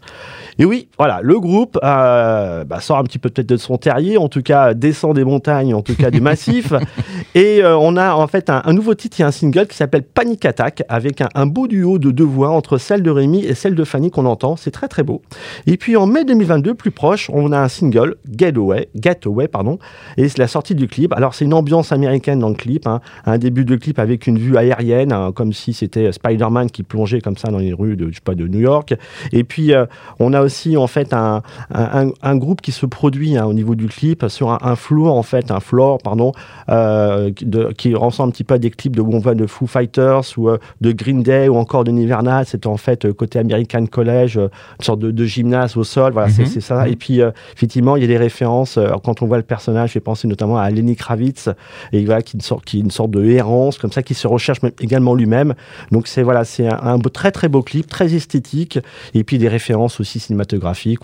Et 0.57 0.63
oui, 0.63 0.88
voilà, 0.98 1.19
le 1.22 1.38
groupe 1.38 1.78
euh, 1.84 2.63
bah, 2.63 2.80
sort 2.80 2.98
un 2.98 3.04
petit 3.04 3.19
peu 3.19 3.30
peut-être 3.30 3.50
de 3.50 3.57
son 3.57 3.78
terrier, 3.78 4.18
en 4.18 4.30
tout 4.30 4.42
cas 4.42 4.74
descend 4.74 5.13
des 5.13 5.25
montagnes, 5.25 5.74
en 5.74 5.81
tout 5.81 5.96
cas 5.96 6.12
du 6.12 6.22
massif. 6.22 6.72
et 7.36 7.62
euh, 7.62 7.78
on 7.78 7.98
a 7.98 8.13
en 8.13 8.28
fait 8.28 8.50
un, 8.50 8.62
un 8.63 8.72
nouveau 8.72 8.96
titre, 8.96 9.22
a 9.22 9.25
un 9.25 9.31
single 9.31 9.68
qui 9.68 9.75
s'appelle 9.75 10.04
Panic 10.04 10.46
Attack, 10.46 10.84
avec 10.88 11.19
un, 11.19 11.28
un 11.36 11.46
beau 11.46 11.68
duo 11.68 12.00
de 12.00 12.10
deux 12.12 12.24
voix 12.24 12.52
entre 12.52 12.78
celle 12.78 13.04
de 13.04 13.12
Rémi 13.12 13.44
et 13.44 13.54
celle 13.54 13.75
de 13.75 13.84
Fanny 13.84 14.12
qu'on 14.12 14.25
entend. 14.25 14.56
C'est 14.56 14.72
très 14.72 14.88
très 14.88 15.04
beau. 15.04 15.22
Et 15.68 15.75
puis 15.75 15.98
en 15.98 16.07
mai 16.07 16.24
2022, 16.24 16.74
plus 16.74 16.92
proche, 16.92 17.30
on 17.34 17.52
a 17.52 17.60
un 17.60 17.68
single, 17.68 18.16
Getaway, 18.31 18.88
Getaway 18.96 19.50
pardon, 19.50 19.78
et 20.16 20.30
c'est 20.30 20.38
la 20.38 20.48
sortie 20.48 20.75
du 20.75 20.88
clip. 20.88 21.12
Alors 21.12 21.34
c'est 21.34 21.44
une 21.44 21.54
ambiance 21.54 21.92
américaine 21.92 22.40
dans 22.40 22.50
le 22.50 22.56
clip, 22.56 22.88
hein, 22.88 23.02
un 23.25 23.38
début 23.38 23.66
de 23.66 23.75
clip 23.75 24.00
avec 24.00 24.25
une 24.25 24.40
vue 24.40 24.56
aérienne, 24.56 25.12
hein, 25.12 25.34
comme 25.36 25.52
si 25.52 25.74
c'était 25.74 26.13
Spider-Man 26.13 26.72
qui 26.72 26.84
plongeait 26.84 27.19
comme 27.19 27.36
ça 27.36 27.50
dans 27.50 27.60
les 27.60 27.74
rues 27.74 27.98
de, 27.98 28.07
je 28.07 28.16
sais 28.16 28.22
pas, 28.24 28.36
de 28.36 28.48
New 28.48 28.62
York. 28.62 28.96
Et 29.34 29.44
puis 29.44 29.74
euh, 29.74 29.86
on 30.19 30.31
a 30.31 30.44
aussi 30.45 30.77
en 30.77 30.88
fait 30.88 31.13
un, 31.13 31.42
un, 31.71 32.36
groupe 32.38 32.62
qui 32.62 32.71
se 32.71 32.86
produit 32.86 33.38
hein, 33.38 33.45
au 33.45 33.53
niveau 33.53 33.75
du 33.75 33.88
clip 33.88 34.25
sur 34.30 34.51
un, 34.51 34.59
un 34.62 34.75
floor 34.75 35.15
en 35.15 35.24
fait, 35.24 35.51
un 35.51 35.59
floor 35.59 35.97
pardon, 36.03 36.31
euh, 36.69 37.31
qui- 37.31 37.45
de- 37.45 37.71
qui 37.77 37.94
ressemble 37.95 38.30
un 38.30 38.31
petit 38.31 38.44
peu 38.44 38.53
à 38.56 38.57
des 38.57 38.69
clips 38.71 38.95
de 38.95 39.01
où 39.01 39.13
on 39.13 39.19
voit 39.19 39.36
de 39.36 39.45
Foo 39.47 39.68
Fighters 39.68 40.21
ou 40.38 40.50
euh, 40.50 40.57
de 40.81 40.92
Green 40.92 41.24
Day 41.24 41.47
ou 41.50 41.56
encore 41.57 41.83
de 41.83 41.92
Nirvana. 41.92 42.45
C'était 42.45 42.68
en 42.68 42.77
fait 42.77 43.06
euh, 43.06 43.13
côté 43.13 43.39
American 43.39 43.86
College, 43.86 44.38
une 44.38 44.83
sorte 44.86 45.00
de, 45.00 45.12
de 45.12 45.25
gymnase 45.25 45.77
au 45.77 45.83
sol. 45.83 46.13
Voilà, 46.13 46.30
c'est 46.30 46.44
Mhm. 46.44 46.47
c'est 46.47 46.62
ça. 46.62 46.88
Et 46.88 46.95
puis 46.95 47.21
effectivement, 47.56 47.95
il 47.95 48.01
y 48.01 48.06
a 48.06 48.07
des 48.07 48.18
références 48.18 48.77
quand 49.03 49.21
on 49.21 49.25
voit 49.25 49.38
le 49.38 49.44
personnage. 49.44 49.92
J'ai 49.94 50.00
pensé 50.00 50.27
notamment 50.27 50.57
à 50.57 50.69
Lenny 50.69 50.95
Kravitz 50.95 51.50
et 51.92 52.06
voilà 52.06 52.21
qui 52.21 52.36
est 52.36 52.39
une 52.39 52.42
sorte, 52.42 52.65
qui 52.65 52.80
une 52.80 52.92
sorte 52.92 53.12
de 53.12 53.24
errance 53.25 53.77
comme 53.77 53.92
ça, 53.92 54.03
qui 54.03 54.13
se 54.13 54.27
recherche 54.27 54.62
même 54.62 54.71
également 54.80 55.15
lui-même. 55.15 55.53
Donc 55.92 56.07
c'est 56.07 56.24
voilà, 56.24 56.44
c'est 56.45 56.68
un, 56.68 56.80
un 56.81 56.97
beau- 56.97 57.09
très 57.09 57.31
très 57.31 57.47
beau 57.50 57.62
clip, 57.63 57.88
très 57.88 58.13
esthétique, 58.13 58.80
et 59.13 59.24
puis 59.24 59.38
des 59.38 59.47
références 59.47 60.00
aussi 60.00 60.19
cinématographiques. 60.19 60.34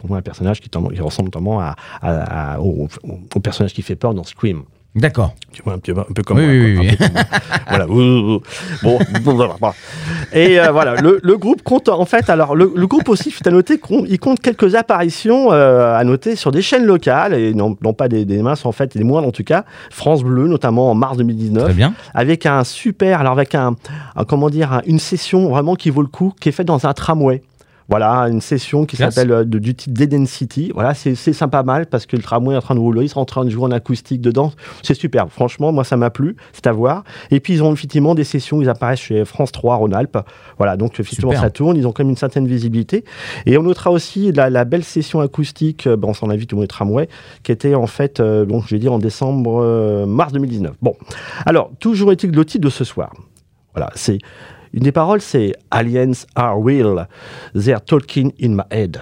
On 0.03 0.07
voit 0.07 0.17
un 0.17 0.21
personnage 0.21 0.59
qui, 0.61 0.69
ressemble 1.01 1.27
notamment 1.27 1.59
à, 1.59 1.75
à- 2.01 2.53
à- 2.55 2.59
au, 2.59 2.87
personnage 3.41 3.73
qui 3.73 3.81
fait 3.81 3.95
peur 3.95 4.13
dans 4.13 4.23
Scream. 4.23 4.63
D'accord. 4.93 5.33
Tu 5.53 5.61
vois 5.63 5.71
un 5.71 5.77
petit 5.79 5.93
peu, 5.93 6.01
un 6.01 6.13
peu 6.13 6.21
comme 6.21 6.37
Oui, 6.37 6.45
moi, 6.45 6.53
oui, 6.53 6.75
quoi, 6.75 6.83
oui, 6.83 6.89
un 6.89 6.95
peu 6.97 7.05
comme 7.05 7.23
voilà. 7.69 7.85
Bon, 8.83 8.99
voilà. 9.59 9.73
Et 10.33 10.59
euh, 10.59 10.71
voilà, 10.71 10.95
le, 10.95 11.17
le 11.23 11.37
groupe 11.37 11.61
compte 11.61 11.87
en 11.87 12.03
fait. 12.03 12.29
Alors, 12.29 12.55
le, 12.57 12.73
le 12.75 12.87
groupe 12.87 13.07
aussi, 13.07 13.31
faut 13.31 13.47
à 13.47 13.51
noter 13.51 13.79
qu'il 13.79 14.19
compte 14.19 14.41
quelques 14.41 14.75
apparitions 14.75 15.53
euh, 15.53 15.95
à 15.95 16.03
noter 16.03 16.35
sur 16.35 16.51
des 16.51 16.61
chaînes 16.61 16.83
locales 16.83 17.33
et 17.33 17.53
non, 17.53 17.77
non 17.81 17.93
pas 17.93 18.09
des, 18.09 18.25
des 18.25 18.41
masses 18.41 18.65
en 18.65 18.73
fait, 18.73 18.97
des 18.97 19.03
moindres 19.05 19.27
en 19.29 19.31
tout 19.31 19.45
cas. 19.45 19.63
France 19.91 20.23
Bleu, 20.23 20.47
notamment 20.49 20.91
en 20.91 20.95
mars 20.95 21.15
2019 21.15 21.63
Très 21.63 21.73
bien. 21.73 21.93
avec 22.13 22.45
un 22.45 22.65
super, 22.65 23.21
alors 23.21 23.31
avec 23.33 23.55
un, 23.55 23.75
un- 24.17 24.25
comment 24.25 24.49
dire, 24.49 24.73
un- 24.73 24.81
une 24.85 24.99
session 24.99 25.47
vraiment 25.49 25.75
qui 25.75 25.89
vaut 25.89 26.01
le 26.01 26.07
coup, 26.09 26.33
qui 26.39 26.49
est 26.49 26.51
faite 26.51 26.67
dans 26.67 26.85
un 26.85 26.93
tramway. 26.93 27.41
Voilà, 27.91 28.29
une 28.29 28.39
session 28.39 28.85
qui 28.85 28.95
s'appelle 28.95 29.31
euh, 29.33 29.43
du 29.43 29.75
titre 29.75 29.93
Dead 29.93 30.13
End 30.13 30.25
City. 30.25 30.71
Voilà, 30.73 30.93
c'est 30.93 31.15
sympa 31.15 31.61
mal 31.61 31.87
parce 31.87 32.05
que 32.05 32.15
le 32.15 32.23
tramway 32.23 32.55
est 32.55 32.57
en 32.57 32.61
train 32.61 32.75
de 32.75 32.79
rouler, 32.79 33.03
ils 33.03 33.09
sont 33.09 33.19
en 33.19 33.25
train 33.25 33.43
de 33.43 33.49
jouer 33.49 33.65
en 33.65 33.71
acoustique 33.71 34.21
dedans. 34.21 34.53
C'est 34.81 34.93
superbe. 34.93 35.29
Franchement, 35.29 35.73
moi, 35.73 35.83
ça 35.83 35.97
m'a 35.97 36.09
plu. 36.09 36.37
C'est 36.53 36.67
à 36.67 36.71
voir. 36.71 37.03
Et 37.31 37.41
puis, 37.41 37.51
ils 37.51 37.63
ont 37.63 37.73
effectivement 37.73 38.15
des 38.15 38.23
sessions, 38.23 38.61
ils 38.61 38.69
apparaissent 38.69 39.01
chez 39.01 39.25
France 39.25 39.51
3 39.51 39.75
Rhône-Alpes. 39.75 40.19
Voilà, 40.57 40.77
donc 40.77 41.01
effectivement, 41.01 41.31
Super. 41.31 41.41
ça 41.41 41.49
tourne. 41.49 41.75
Ils 41.75 41.85
ont 41.85 41.91
quand 41.91 42.05
même 42.05 42.11
une 42.11 42.15
certaine 42.15 42.47
visibilité. 42.47 43.03
Et 43.45 43.57
on 43.57 43.63
notera 43.63 43.91
aussi 43.91 44.31
la, 44.31 44.49
la 44.49 44.63
belle 44.63 44.85
session 44.85 45.19
acoustique, 45.19 45.85
euh, 45.85 45.97
on 46.01 46.13
s'en 46.13 46.29
invite 46.29 46.53
au 46.53 46.65
tramway, 46.67 47.09
qui 47.43 47.51
était 47.51 47.75
en 47.75 47.87
fait, 47.87 48.21
euh, 48.21 48.45
donc, 48.45 48.63
je 48.67 48.75
vais 48.75 48.79
dire, 48.79 48.93
en 48.93 48.99
décembre, 48.99 49.61
euh, 49.61 50.05
mars 50.05 50.31
2019. 50.31 50.75
Bon. 50.81 50.95
Alors, 51.45 51.71
toujours 51.81 52.13
est-il 52.13 52.31
le 52.31 52.45
titre 52.45 52.63
de 52.63 52.69
ce 52.69 52.85
soir. 52.85 53.11
Voilà, 53.73 53.91
c'est. 53.95 54.19
Une 54.73 54.83
des 54.83 54.91
paroles, 54.91 55.21
c'est 55.21 55.53
Aliens 55.69 56.11
are 56.35 56.55
real. 56.63 57.07
They're 57.55 57.81
talking 57.81 58.31
in 58.41 58.49
my 58.49 58.63
head. 58.71 58.99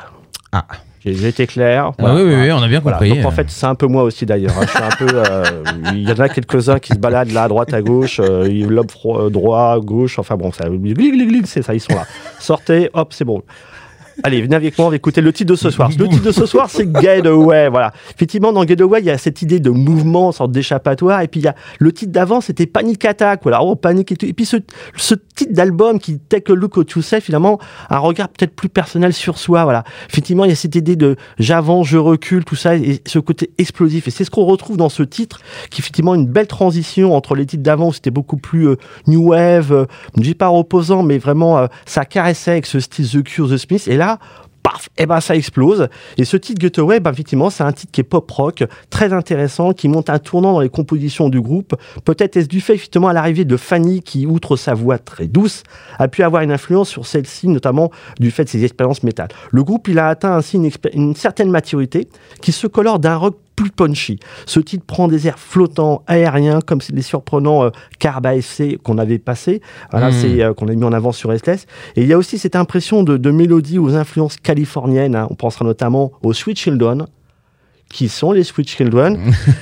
Ah. 0.51 0.65
J'ai 1.05 1.29
été 1.29 1.47
clair. 1.47 1.91
Ah 1.97 2.13
oui, 2.13 2.21
oui, 2.23 2.35
oui, 2.35 2.51
on 2.51 2.57
a 2.61 2.67
bien 2.67 2.81
Voilà, 2.81 2.97
compris. 2.97 3.15
donc 3.15 3.25
en 3.25 3.31
fait, 3.31 3.45
c'est 3.49 3.65
un 3.65 3.73
peu 3.75 3.88
moi 3.88 4.03
aussi 4.03 4.25
d'ailleurs. 4.25 4.51
hein. 4.59 4.63
Je 4.65 4.69
suis 4.69 4.83
un 4.83 5.07
peu. 5.07 5.07
euh, 5.15 5.43
Il 5.93 6.07
y 6.07 6.11
en 6.11 6.19
a 6.19 6.27
quelques-uns 6.27 6.77
qui 6.79 6.93
se 6.93 6.99
baladent 6.99 7.31
là, 7.31 7.43
à 7.43 7.47
droite, 7.47 7.73
à 7.73 7.81
gauche. 7.81 8.19
Euh, 8.19 8.47
fro- 8.91 9.17
euh, 9.27 9.29
droit, 9.29 9.79
gauche. 9.79 10.19
Enfin 10.19 10.35
bon, 10.35 10.51
ça. 10.51 10.65
C'est 11.45 11.61
ça, 11.61 11.73
ils 11.73 11.79
sont 11.79 11.93
là. 11.95 12.05
Sortez, 12.39 12.89
hop, 12.93 13.13
c'est 13.13 13.23
bon. 13.25 13.41
Allez, 14.23 14.41
venez 14.41 14.55
avec 14.55 14.77
moi, 14.77 14.88
on 14.88 14.89
va 14.89 14.95
écouter 14.95 15.21
le 15.21 15.31
titre 15.33 15.51
de 15.51 15.55
ce 15.55 15.69
soir. 15.69 15.89
Le 15.97 16.07
titre 16.07 16.23
de 16.23 16.31
ce 16.31 16.45
soir, 16.45 16.69
c'est 16.69 16.91
Getaway. 16.91 17.69
Voilà. 17.69 17.93
Effectivement, 18.13 18.51
dans 18.51 18.65
Getaway, 18.65 18.99
il 18.99 19.05
y 19.05 19.09
a 19.09 19.17
cette 19.17 19.41
idée 19.41 19.59
de 19.59 19.69
mouvement, 19.69 20.31
sorte 20.31 20.51
d'échappatoire. 20.51 21.21
Et 21.21 21.27
puis, 21.27 21.39
il 21.39 21.43
y 21.43 21.47
a 21.47 21.55
le 21.79 21.91
titre 21.91 22.11
d'avant, 22.11 22.41
c'était 22.41 22.65
Panic 22.65 23.03
Attack. 23.05 23.41
Voilà, 23.43 23.61
oh, 23.61 23.75
panique 23.75 24.11
et 24.11 24.15
tout. 24.15 24.25
Et 24.25 24.33
puis, 24.33 24.45
ce, 24.45 24.57
ce 24.95 25.15
titre 25.35 25.53
d'album 25.53 25.99
qui, 25.99 26.19
Take 26.19 26.51
a 26.51 26.55
Look 26.55 26.77
at 26.77 26.93
Yourself, 26.95 27.23
finalement, 27.23 27.59
un 27.89 27.97
regard 27.99 28.29
peut-être 28.29 28.55
plus 28.55 28.69
personnel 28.69 29.13
sur 29.13 29.38
soi. 29.38 29.63
Voilà. 29.63 29.83
Effectivement, 30.09 30.45
il 30.45 30.49
y 30.49 30.53
a 30.53 30.55
cette 30.55 30.75
idée 30.75 30.95
de 30.95 31.15
j'avance, 31.38 31.88
je 31.88 31.97
recule, 31.97 32.43
tout 32.45 32.55
ça, 32.55 32.75
et 32.75 33.01
ce 33.05 33.19
côté 33.19 33.51
explosif. 33.57 34.07
Et 34.07 34.11
c'est 34.11 34.23
ce 34.23 34.31
qu'on 34.31 34.45
retrouve 34.45 34.77
dans 34.77 34.89
ce 34.89 35.03
titre, 35.03 35.41
qui 35.69 35.81
effectivement 35.81 36.15
une 36.15 36.27
belle 36.27 36.47
transition 36.47 37.15
entre 37.15 37.35
les 37.35 37.45
titres 37.45 37.63
d'avant 37.63 37.89
où 37.89 37.93
c'était 37.93 38.11
beaucoup 38.11 38.38
plus 38.38 38.69
euh, 38.69 38.75
new 39.07 39.29
wave, 39.29 39.71
euh, 39.71 39.85
je 40.17 40.21
dis 40.21 40.35
pas 40.35 40.47
reposant, 40.47 41.03
mais 41.03 41.17
vraiment, 41.17 41.57
euh, 41.57 41.67
ça 41.85 42.05
caressait 42.05 42.51
avec 42.51 42.65
ce 42.65 42.79
style 42.79 43.09
The 43.09 43.23
Cure, 43.23 43.49
The 43.49 43.57
Smith. 43.57 43.88
Et 43.88 43.97
là, 43.97 44.09
paf, 44.63 44.89
et 44.98 45.06
ben 45.06 45.20
ça 45.20 45.36
explose. 45.36 45.88
Et 46.18 46.25
ce 46.25 46.38
titre 46.38 46.62
Getaway, 46.62 47.00
ben 47.00 47.12
effectivement, 47.12 47.50
c'est 47.50 47.63
un 47.63 47.72
titre 47.72 47.92
qui 47.92 48.01
est 48.01 48.04
pop 48.04 48.30
rock, 48.30 48.63
très 48.89 49.13
intéressant, 49.13 49.74
qui 49.74 49.88
monte 49.88 50.10
un 50.10 50.20
tournant 50.20 50.54
dans 50.54 50.60
les 50.60 50.70
compositions 50.70 51.30
du 51.30 51.42
groupe. 51.42 51.75
Peut-être 52.06 52.38
est-ce 52.38 52.48
du 52.48 52.62
fait 52.62 52.75
effectivement 52.75 53.08
à 53.08 53.13
l'arrivée 53.13 53.46
de 53.46 53.58
Fanny, 53.58 54.01
qui 54.01 54.25
outre 54.25 54.56
sa 54.56 54.74
voix 54.74 54.98
très 54.98 55.28
douce, 55.28 55.63
a 55.98 56.08
pu 56.08 56.24
avoir 56.24 56.42
une 56.42 56.51
influence 56.51 56.89
sur 56.89 57.06
celle-ci, 57.06 57.48
notamment 57.48 57.92
du 58.20 58.32
fait 58.32 58.44
de 58.44 58.50
ses 58.50 58.63
expériences 58.63 59.04
métal. 59.04 59.30
Le 59.51 59.63
groupe, 59.63 59.88
il 59.88 60.00
a 60.00 60.10
atteint 60.10 60.36
ainsi 60.36 60.58
une, 60.94 61.16
certaine 61.16 61.50
maturité 61.50 62.08
qui 62.42 62.51
se 62.51 62.68
colore 62.68 63.00
d'un 63.00 63.16
rock 63.16 63.38
punchy. 63.83 64.19
Ce 64.45 64.59
titre 64.59 64.83
prend 64.86 65.07
des 65.07 65.25
airs 65.27 65.39
flottants, 65.39 66.03
aériens, 66.07 66.59
comme 66.59 66.79
les 66.93 67.01
surprenants 67.01 67.63
euh, 67.63 67.69
Carba 67.98 68.36
FC 68.36 68.77
qu'on 68.83 68.98
avait 68.98 69.19
passé, 69.19 69.62
voilà, 69.91 70.09
Mm. 70.09 70.13
c'est 70.13 70.43
euh, 70.43 70.53
qu'on 70.53 70.67
a 70.67 70.74
mis 70.75 70.83
en 70.83 70.91
avant 70.93 71.12
sur 71.13 71.29
Restless. 71.29 71.65
Et 71.95 72.01
il 72.01 72.07
y 72.07 72.13
a 72.13 72.17
aussi 72.17 72.38
cette 72.38 72.55
impression 72.57 73.03
de, 73.03 73.15
de 73.17 73.31
mélodie 73.31 73.79
aux 73.79 73.95
influences 73.95 74.36
californiennes. 74.38 75.15
hein. 75.15 75.27
On 75.29 75.36
pensera 75.36 75.63
notamment 75.65 76.12
aux 76.24 76.33
Sweet 76.33 76.59
Children. 76.59 77.05
Qui 77.91 78.07
sont 78.07 78.31
les 78.33 78.43
Sweet 78.43 78.69
Children 78.69 79.17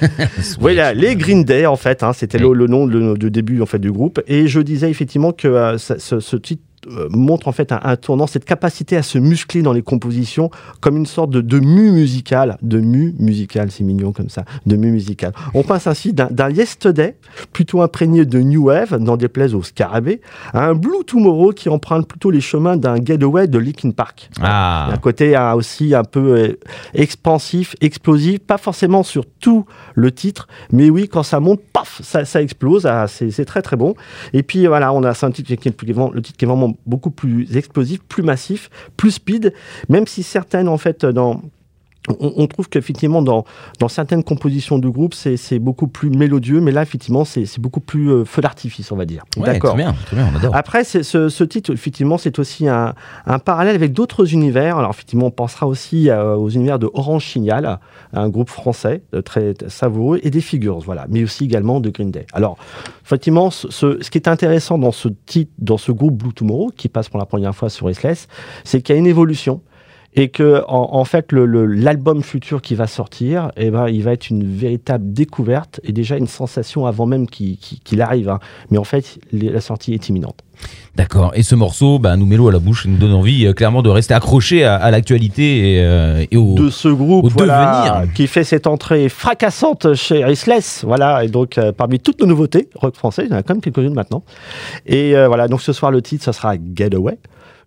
Voilà, 0.59 0.93
les 0.93 1.15
Green 1.15 1.45
Day 1.45 1.65
en 1.65 1.77
fait, 1.77 2.03
hein, 2.03 2.11
c'était 2.11 2.37
le, 2.37 2.51
le 2.53 2.67
nom 2.67 2.85
de 2.85 3.29
début 3.29 3.61
en 3.61 3.65
fait 3.65 3.79
du 3.79 3.89
groupe. 3.91 4.21
Et 4.27 4.47
je 4.47 4.59
disais 4.59 4.89
effectivement 4.89 5.31
que 5.31 5.47
euh, 5.47 5.77
ça- 5.77 5.97
ce, 5.99 6.19
ce 6.19 6.35
titre 6.35 6.61
montre 7.09 7.47
en 7.47 7.51
fait 7.51 7.71
un, 7.71 7.79
un 7.83 7.95
tournant, 7.95 8.27
cette 8.27 8.45
capacité 8.45 8.97
à 8.97 9.03
se 9.03 9.17
muscler 9.17 9.61
dans 9.61 9.73
les 9.73 9.81
compositions 9.81 10.49
comme 10.79 10.97
une 10.97 11.05
sorte 11.05 11.29
de, 11.31 11.41
de 11.41 11.59
mue 11.59 11.91
musicale, 11.91 12.57
de 12.61 12.79
mue 12.79 13.15
musicale, 13.19 13.71
c'est 13.71 13.83
mignon 13.83 14.11
comme 14.11 14.29
ça, 14.29 14.45
de 14.65 14.75
mue 14.75 14.91
musicale. 14.91 15.33
On 15.53 15.63
passe 15.63 15.87
ainsi 15.87 16.13
d'un 16.13 16.49
Yesterday 16.49 17.15
plutôt 17.53 17.81
imprégné 17.81 18.25
de 18.25 18.39
New 18.39 18.65
Wave, 18.65 18.97
n'en 18.97 19.17
déplaise 19.17 19.53
au 19.53 19.63
Scarabée, 19.63 20.21
à 20.53 20.67
un 20.67 20.73
Blue 20.73 21.03
Tomorrow 21.05 21.51
qui 21.51 21.69
emprunte 21.69 22.07
plutôt 22.07 22.31
les 22.31 22.41
chemins 22.41 22.77
d'un 22.77 23.03
Getaway 23.03 23.47
de 23.47 23.57
Linkin 23.57 23.91
Park. 23.91 24.29
Ah. 24.41 24.89
Un 24.91 24.97
côté 24.97 25.35
euh, 25.35 25.53
aussi 25.53 25.93
un 25.95 26.03
peu 26.03 26.37
euh, 26.37 26.59
expansif, 26.93 27.75
explosif, 27.81 28.39
pas 28.39 28.57
forcément 28.57 29.03
sur 29.03 29.25
tout 29.25 29.65
le 29.95 30.11
titre, 30.11 30.47
mais 30.71 30.89
oui, 30.89 31.07
quand 31.07 31.23
ça 31.23 31.39
monte, 31.39 31.61
paf, 31.73 32.01
ça, 32.03 32.25
ça 32.25 32.41
explose, 32.41 32.85
ah, 32.85 33.07
c'est 33.07 33.45
très 33.45 33.61
très 33.61 33.75
bon. 33.75 33.95
Et 34.33 34.43
puis 34.43 34.67
voilà, 34.67 34.93
on 34.93 35.03
a 35.03 35.09
un 35.09 35.31
titre 35.31 35.47
qui 35.47 35.67
est, 35.67 35.81
le 35.81 36.21
titre 36.21 36.37
qui 36.37 36.45
est 36.45 36.47
vraiment 36.47 36.76
beaucoup 36.85 37.11
plus 37.11 37.55
explosif, 37.55 37.99
plus 38.07 38.23
massif, 38.23 38.69
plus 38.95 39.11
speed, 39.11 39.53
même 39.89 40.07
si 40.07 40.23
certaines 40.23 40.67
en 40.67 40.77
fait 40.77 41.05
dans 41.05 41.41
on, 42.19 42.47
trouve 42.47 42.69
qu'effectivement, 42.69 43.21
dans, 43.21 43.45
dans 43.79 43.87
certaines 43.87 44.23
compositions 44.23 44.79
du 44.79 44.89
groupe, 44.89 45.13
c'est 45.13 45.59
beaucoup 45.59 45.87
plus 45.87 46.09
mélodieux, 46.09 46.61
mais 46.61 46.71
là, 46.71 46.81
effectivement, 46.81 47.25
c'est 47.25 47.59
beaucoup 47.59 47.79
plus 47.79 48.11
euh, 48.11 48.25
feu 48.25 48.41
d'artifice, 48.41 48.91
on 48.91 48.95
va 48.95 49.05
dire. 49.05 49.23
Ouais, 49.37 49.45
D'accord. 49.45 49.73
Très 49.73 49.83
bien, 49.83 49.95
très 50.05 50.15
bien, 50.15 50.29
on 50.31 50.37
adore. 50.37 50.55
Après, 50.55 50.83
ce, 50.83 51.03
ce 51.03 51.43
titre, 51.43 51.73
effectivement, 51.73 52.17
c'est 52.17 52.39
aussi 52.39 52.67
un, 52.67 52.93
un 53.25 53.39
parallèle 53.39 53.75
avec 53.75 53.93
d'autres 53.93 54.33
univers. 54.33 54.77
Alors, 54.77 54.91
effectivement, 54.91 55.27
on 55.27 55.31
pensera 55.31 55.67
aussi 55.67 56.09
euh, 56.09 56.35
aux 56.35 56.49
univers 56.49 56.79
de 56.79 56.89
Orange 56.93 57.25
Signal, 57.25 57.79
un 58.13 58.29
groupe 58.29 58.49
français 58.49 59.03
euh, 59.13 59.21
très 59.21 59.53
savoureux, 59.67 60.19
et 60.23 60.29
des 60.29 60.41
Figures, 60.41 60.79
voilà, 60.79 61.05
mais 61.09 61.23
aussi 61.23 61.43
également 61.43 61.79
de 61.79 61.89
Green 61.89 62.11
Day. 62.11 62.25
Alors, 62.33 62.57
effectivement, 63.05 63.51
ce 63.51 63.97
qui 64.09 64.17
est 64.17 64.27
intéressant 64.27 64.77
dans 64.77 64.91
ce 64.91 65.09
titre, 65.25 65.51
dans 65.59 65.77
ce 65.77 65.91
groupe 65.91 66.15
Blue 66.15 66.33
Tomorrow, 66.33 66.71
qui 66.75 66.87
passe 66.87 67.09
pour 67.09 67.19
la 67.19 67.25
première 67.25 67.55
fois 67.55 67.69
sur 67.69 67.87
Restless, 67.87 68.27
c'est 68.63 68.81
qu'il 68.81 68.95
y 68.95 68.97
a 68.97 68.99
une 68.99 69.07
évolution. 69.07 69.61
Et 70.19 70.29
que, 70.29 70.63
en, 70.67 70.89
en 70.93 71.05
fait, 71.05 71.31
l'album 71.31 72.23
futur 72.23 72.61
qui 72.61 72.73
va 72.75 72.87
sortir, 72.87 73.51
eh 73.55 73.69
ben, 73.69 73.87
il 73.87 74.03
va 74.03 74.11
être 74.13 74.29
une 74.29 74.43
véritable 74.43 75.13
découverte 75.13 75.79
et 75.83 75.91
déjà 75.91 76.17
une 76.17 76.25
sensation 76.27 76.87
avant 76.87 77.05
même 77.05 77.27
qu'il 77.27 78.01
arrive. 78.01 78.27
hein. 78.29 78.39
Mais 78.71 78.79
en 78.79 78.83
fait, 78.83 79.19
les- 79.31 79.49
la 79.51 79.61
sortie 79.61 79.93
est 79.93 80.09
imminente. 80.09 80.39
D'accord. 80.95 81.33
Et 81.35 81.43
ce 81.43 81.53
morceau, 81.53 81.99
bah, 81.99 82.17
nous 82.17 82.25
met 82.25 82.35
l'eau 82.35 82.47
à 82.47 82.51
la 82.51 82.57
bouche 82.57 82.87
et 82.87 82.89
nous 82.89 82.97
donne 82.97 83.13
envie 83.13 83.45
euh, 83.45 83.53
clairement 83.53 83.83
de 83.83 83.89
rester 83.89 84.15
accroché 84.15 84.63
à, 84.63 84.73
à 84.75 84.89
l'actualité 84.89 85.75
et, 85.75 85.83
euh, 85.83 86.25
et 86.31 86.35
au. 86.35 86.55
de 86.55 86.71
ce 86.71 86.87
groupe 86.87 87.25
au 87.25 87.29
voilà, 87.29 87.91
devenir. 87.99 88.13
qui 88.15 88.25
fait 88.25 88.43
cette 88.43 88.65
entrée 88.65 89.07
fracassante 89.07 89.93
chez 89.93 90.23
Restless. 90.25 90.83
Voilà, 90.83 91.23
et 91.23 91.27
donc 91.27 91.59
euh, 91.59 91.71
parmi 91.71 91.99
toutes 91.99 92.19
nos 92.21 92.25
nouveautés 92.25 92.69
rock 92.73 92.95
français, 92.95 93.25
il 93.25 93.31
y 93.31 93.33
en 93.35 93.37
a 93.37 93.43
quand 93.43 93.53
même 93.53 93.61
quelques-unes 93.61 93.93
maintenant. 93.93 94.23
Et 94.87 95.13
voilà, 95.27 95.47
donc 95.47 95.61
ce 95.61 95.73
soir 95.73 95.91
le 95.91 96.01
titre, 96.01 96.23
ça 96.23 96.33
sera 96.33 96.55
Getaway 96.75 97.19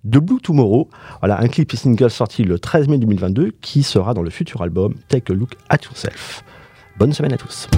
de 0.05 0.19
Blue 0.19 0.41
Tomorrow. 0.41 0.89
Voilà, 1.21 1.41
un 1.41 1.49
clip 1.49 1.73
et 1.73 1.77
single 1.77 2.11
sorti 2.11 2.45
le 2.45 2.59
13 2.59 2.89
mai 2.89 2.99
2022 2.99 3.53
qui 3.61 3.83
sera 3.83 4.15
dans 4.15 4.23
le 4.23 4.31
futur 4.31 4.63
album 4.63 4.95
Take 5.09 5.33
a 5.33 5.37
Look 5.37 5.57
at 5.69 5.79
Yourself. 5.85 6.45
Bonne 6.99 7.13
semaine 7.13 7.33
à 7.33 7.39
tous. 7.39 7.69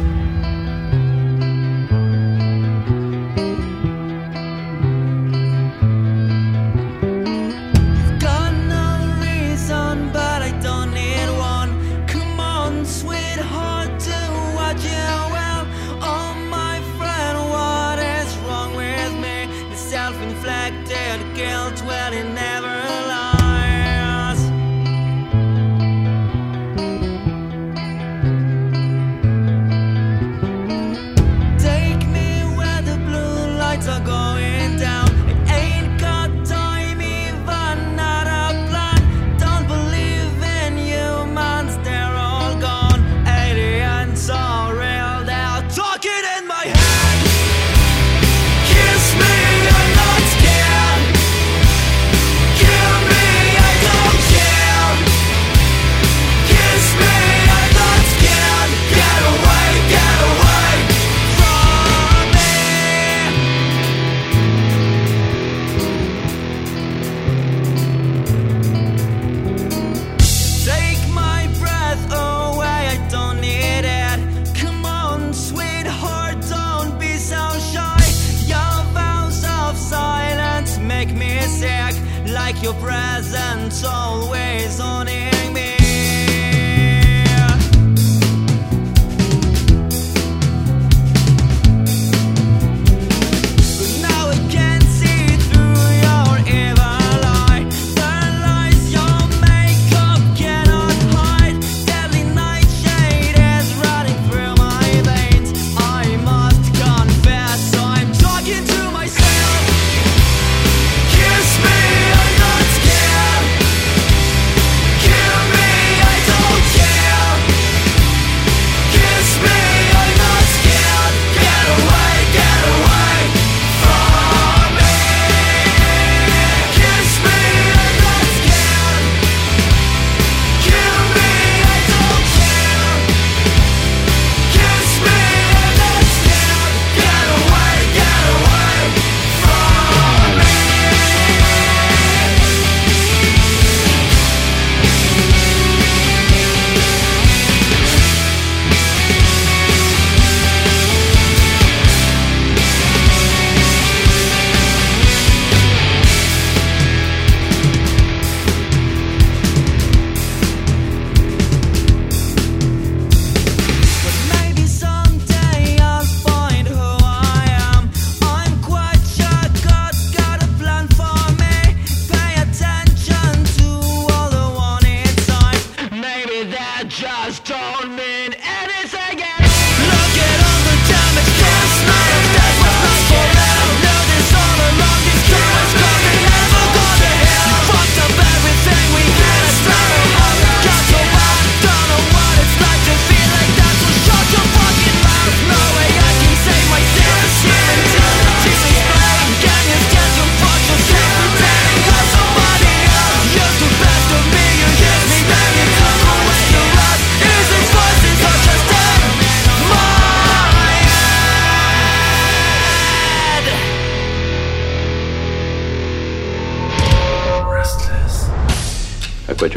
just 177.02 177.44
don't 177.46 177.96
mean 177.96 178.32
anything 178.44 179.41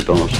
À 0.05 0.11
quoi 0.11 0.27
tu 0.27 0.27
penses 0.27 0.31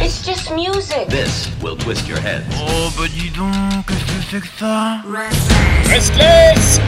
It's 0.00 0.24
just 0.24 0.50
music. 0.52 1.08
This 1.08 1.48
will 1.62 1.76
twist 1.76 2.06
your 2.08 2.18
head. 2.18 2.44
Oh 2.58 2.90
bah 2.96 3.04
dis 3.08 3.30
donc, 3.30 3.52
qu'est-ce 3.86 4.04
que 4.04 4.22
c'est 4.30 4.40
que 4.40 4.48
ça 4.58 5.02
Restless 5.10 5.88
Restless. 5.88 6.80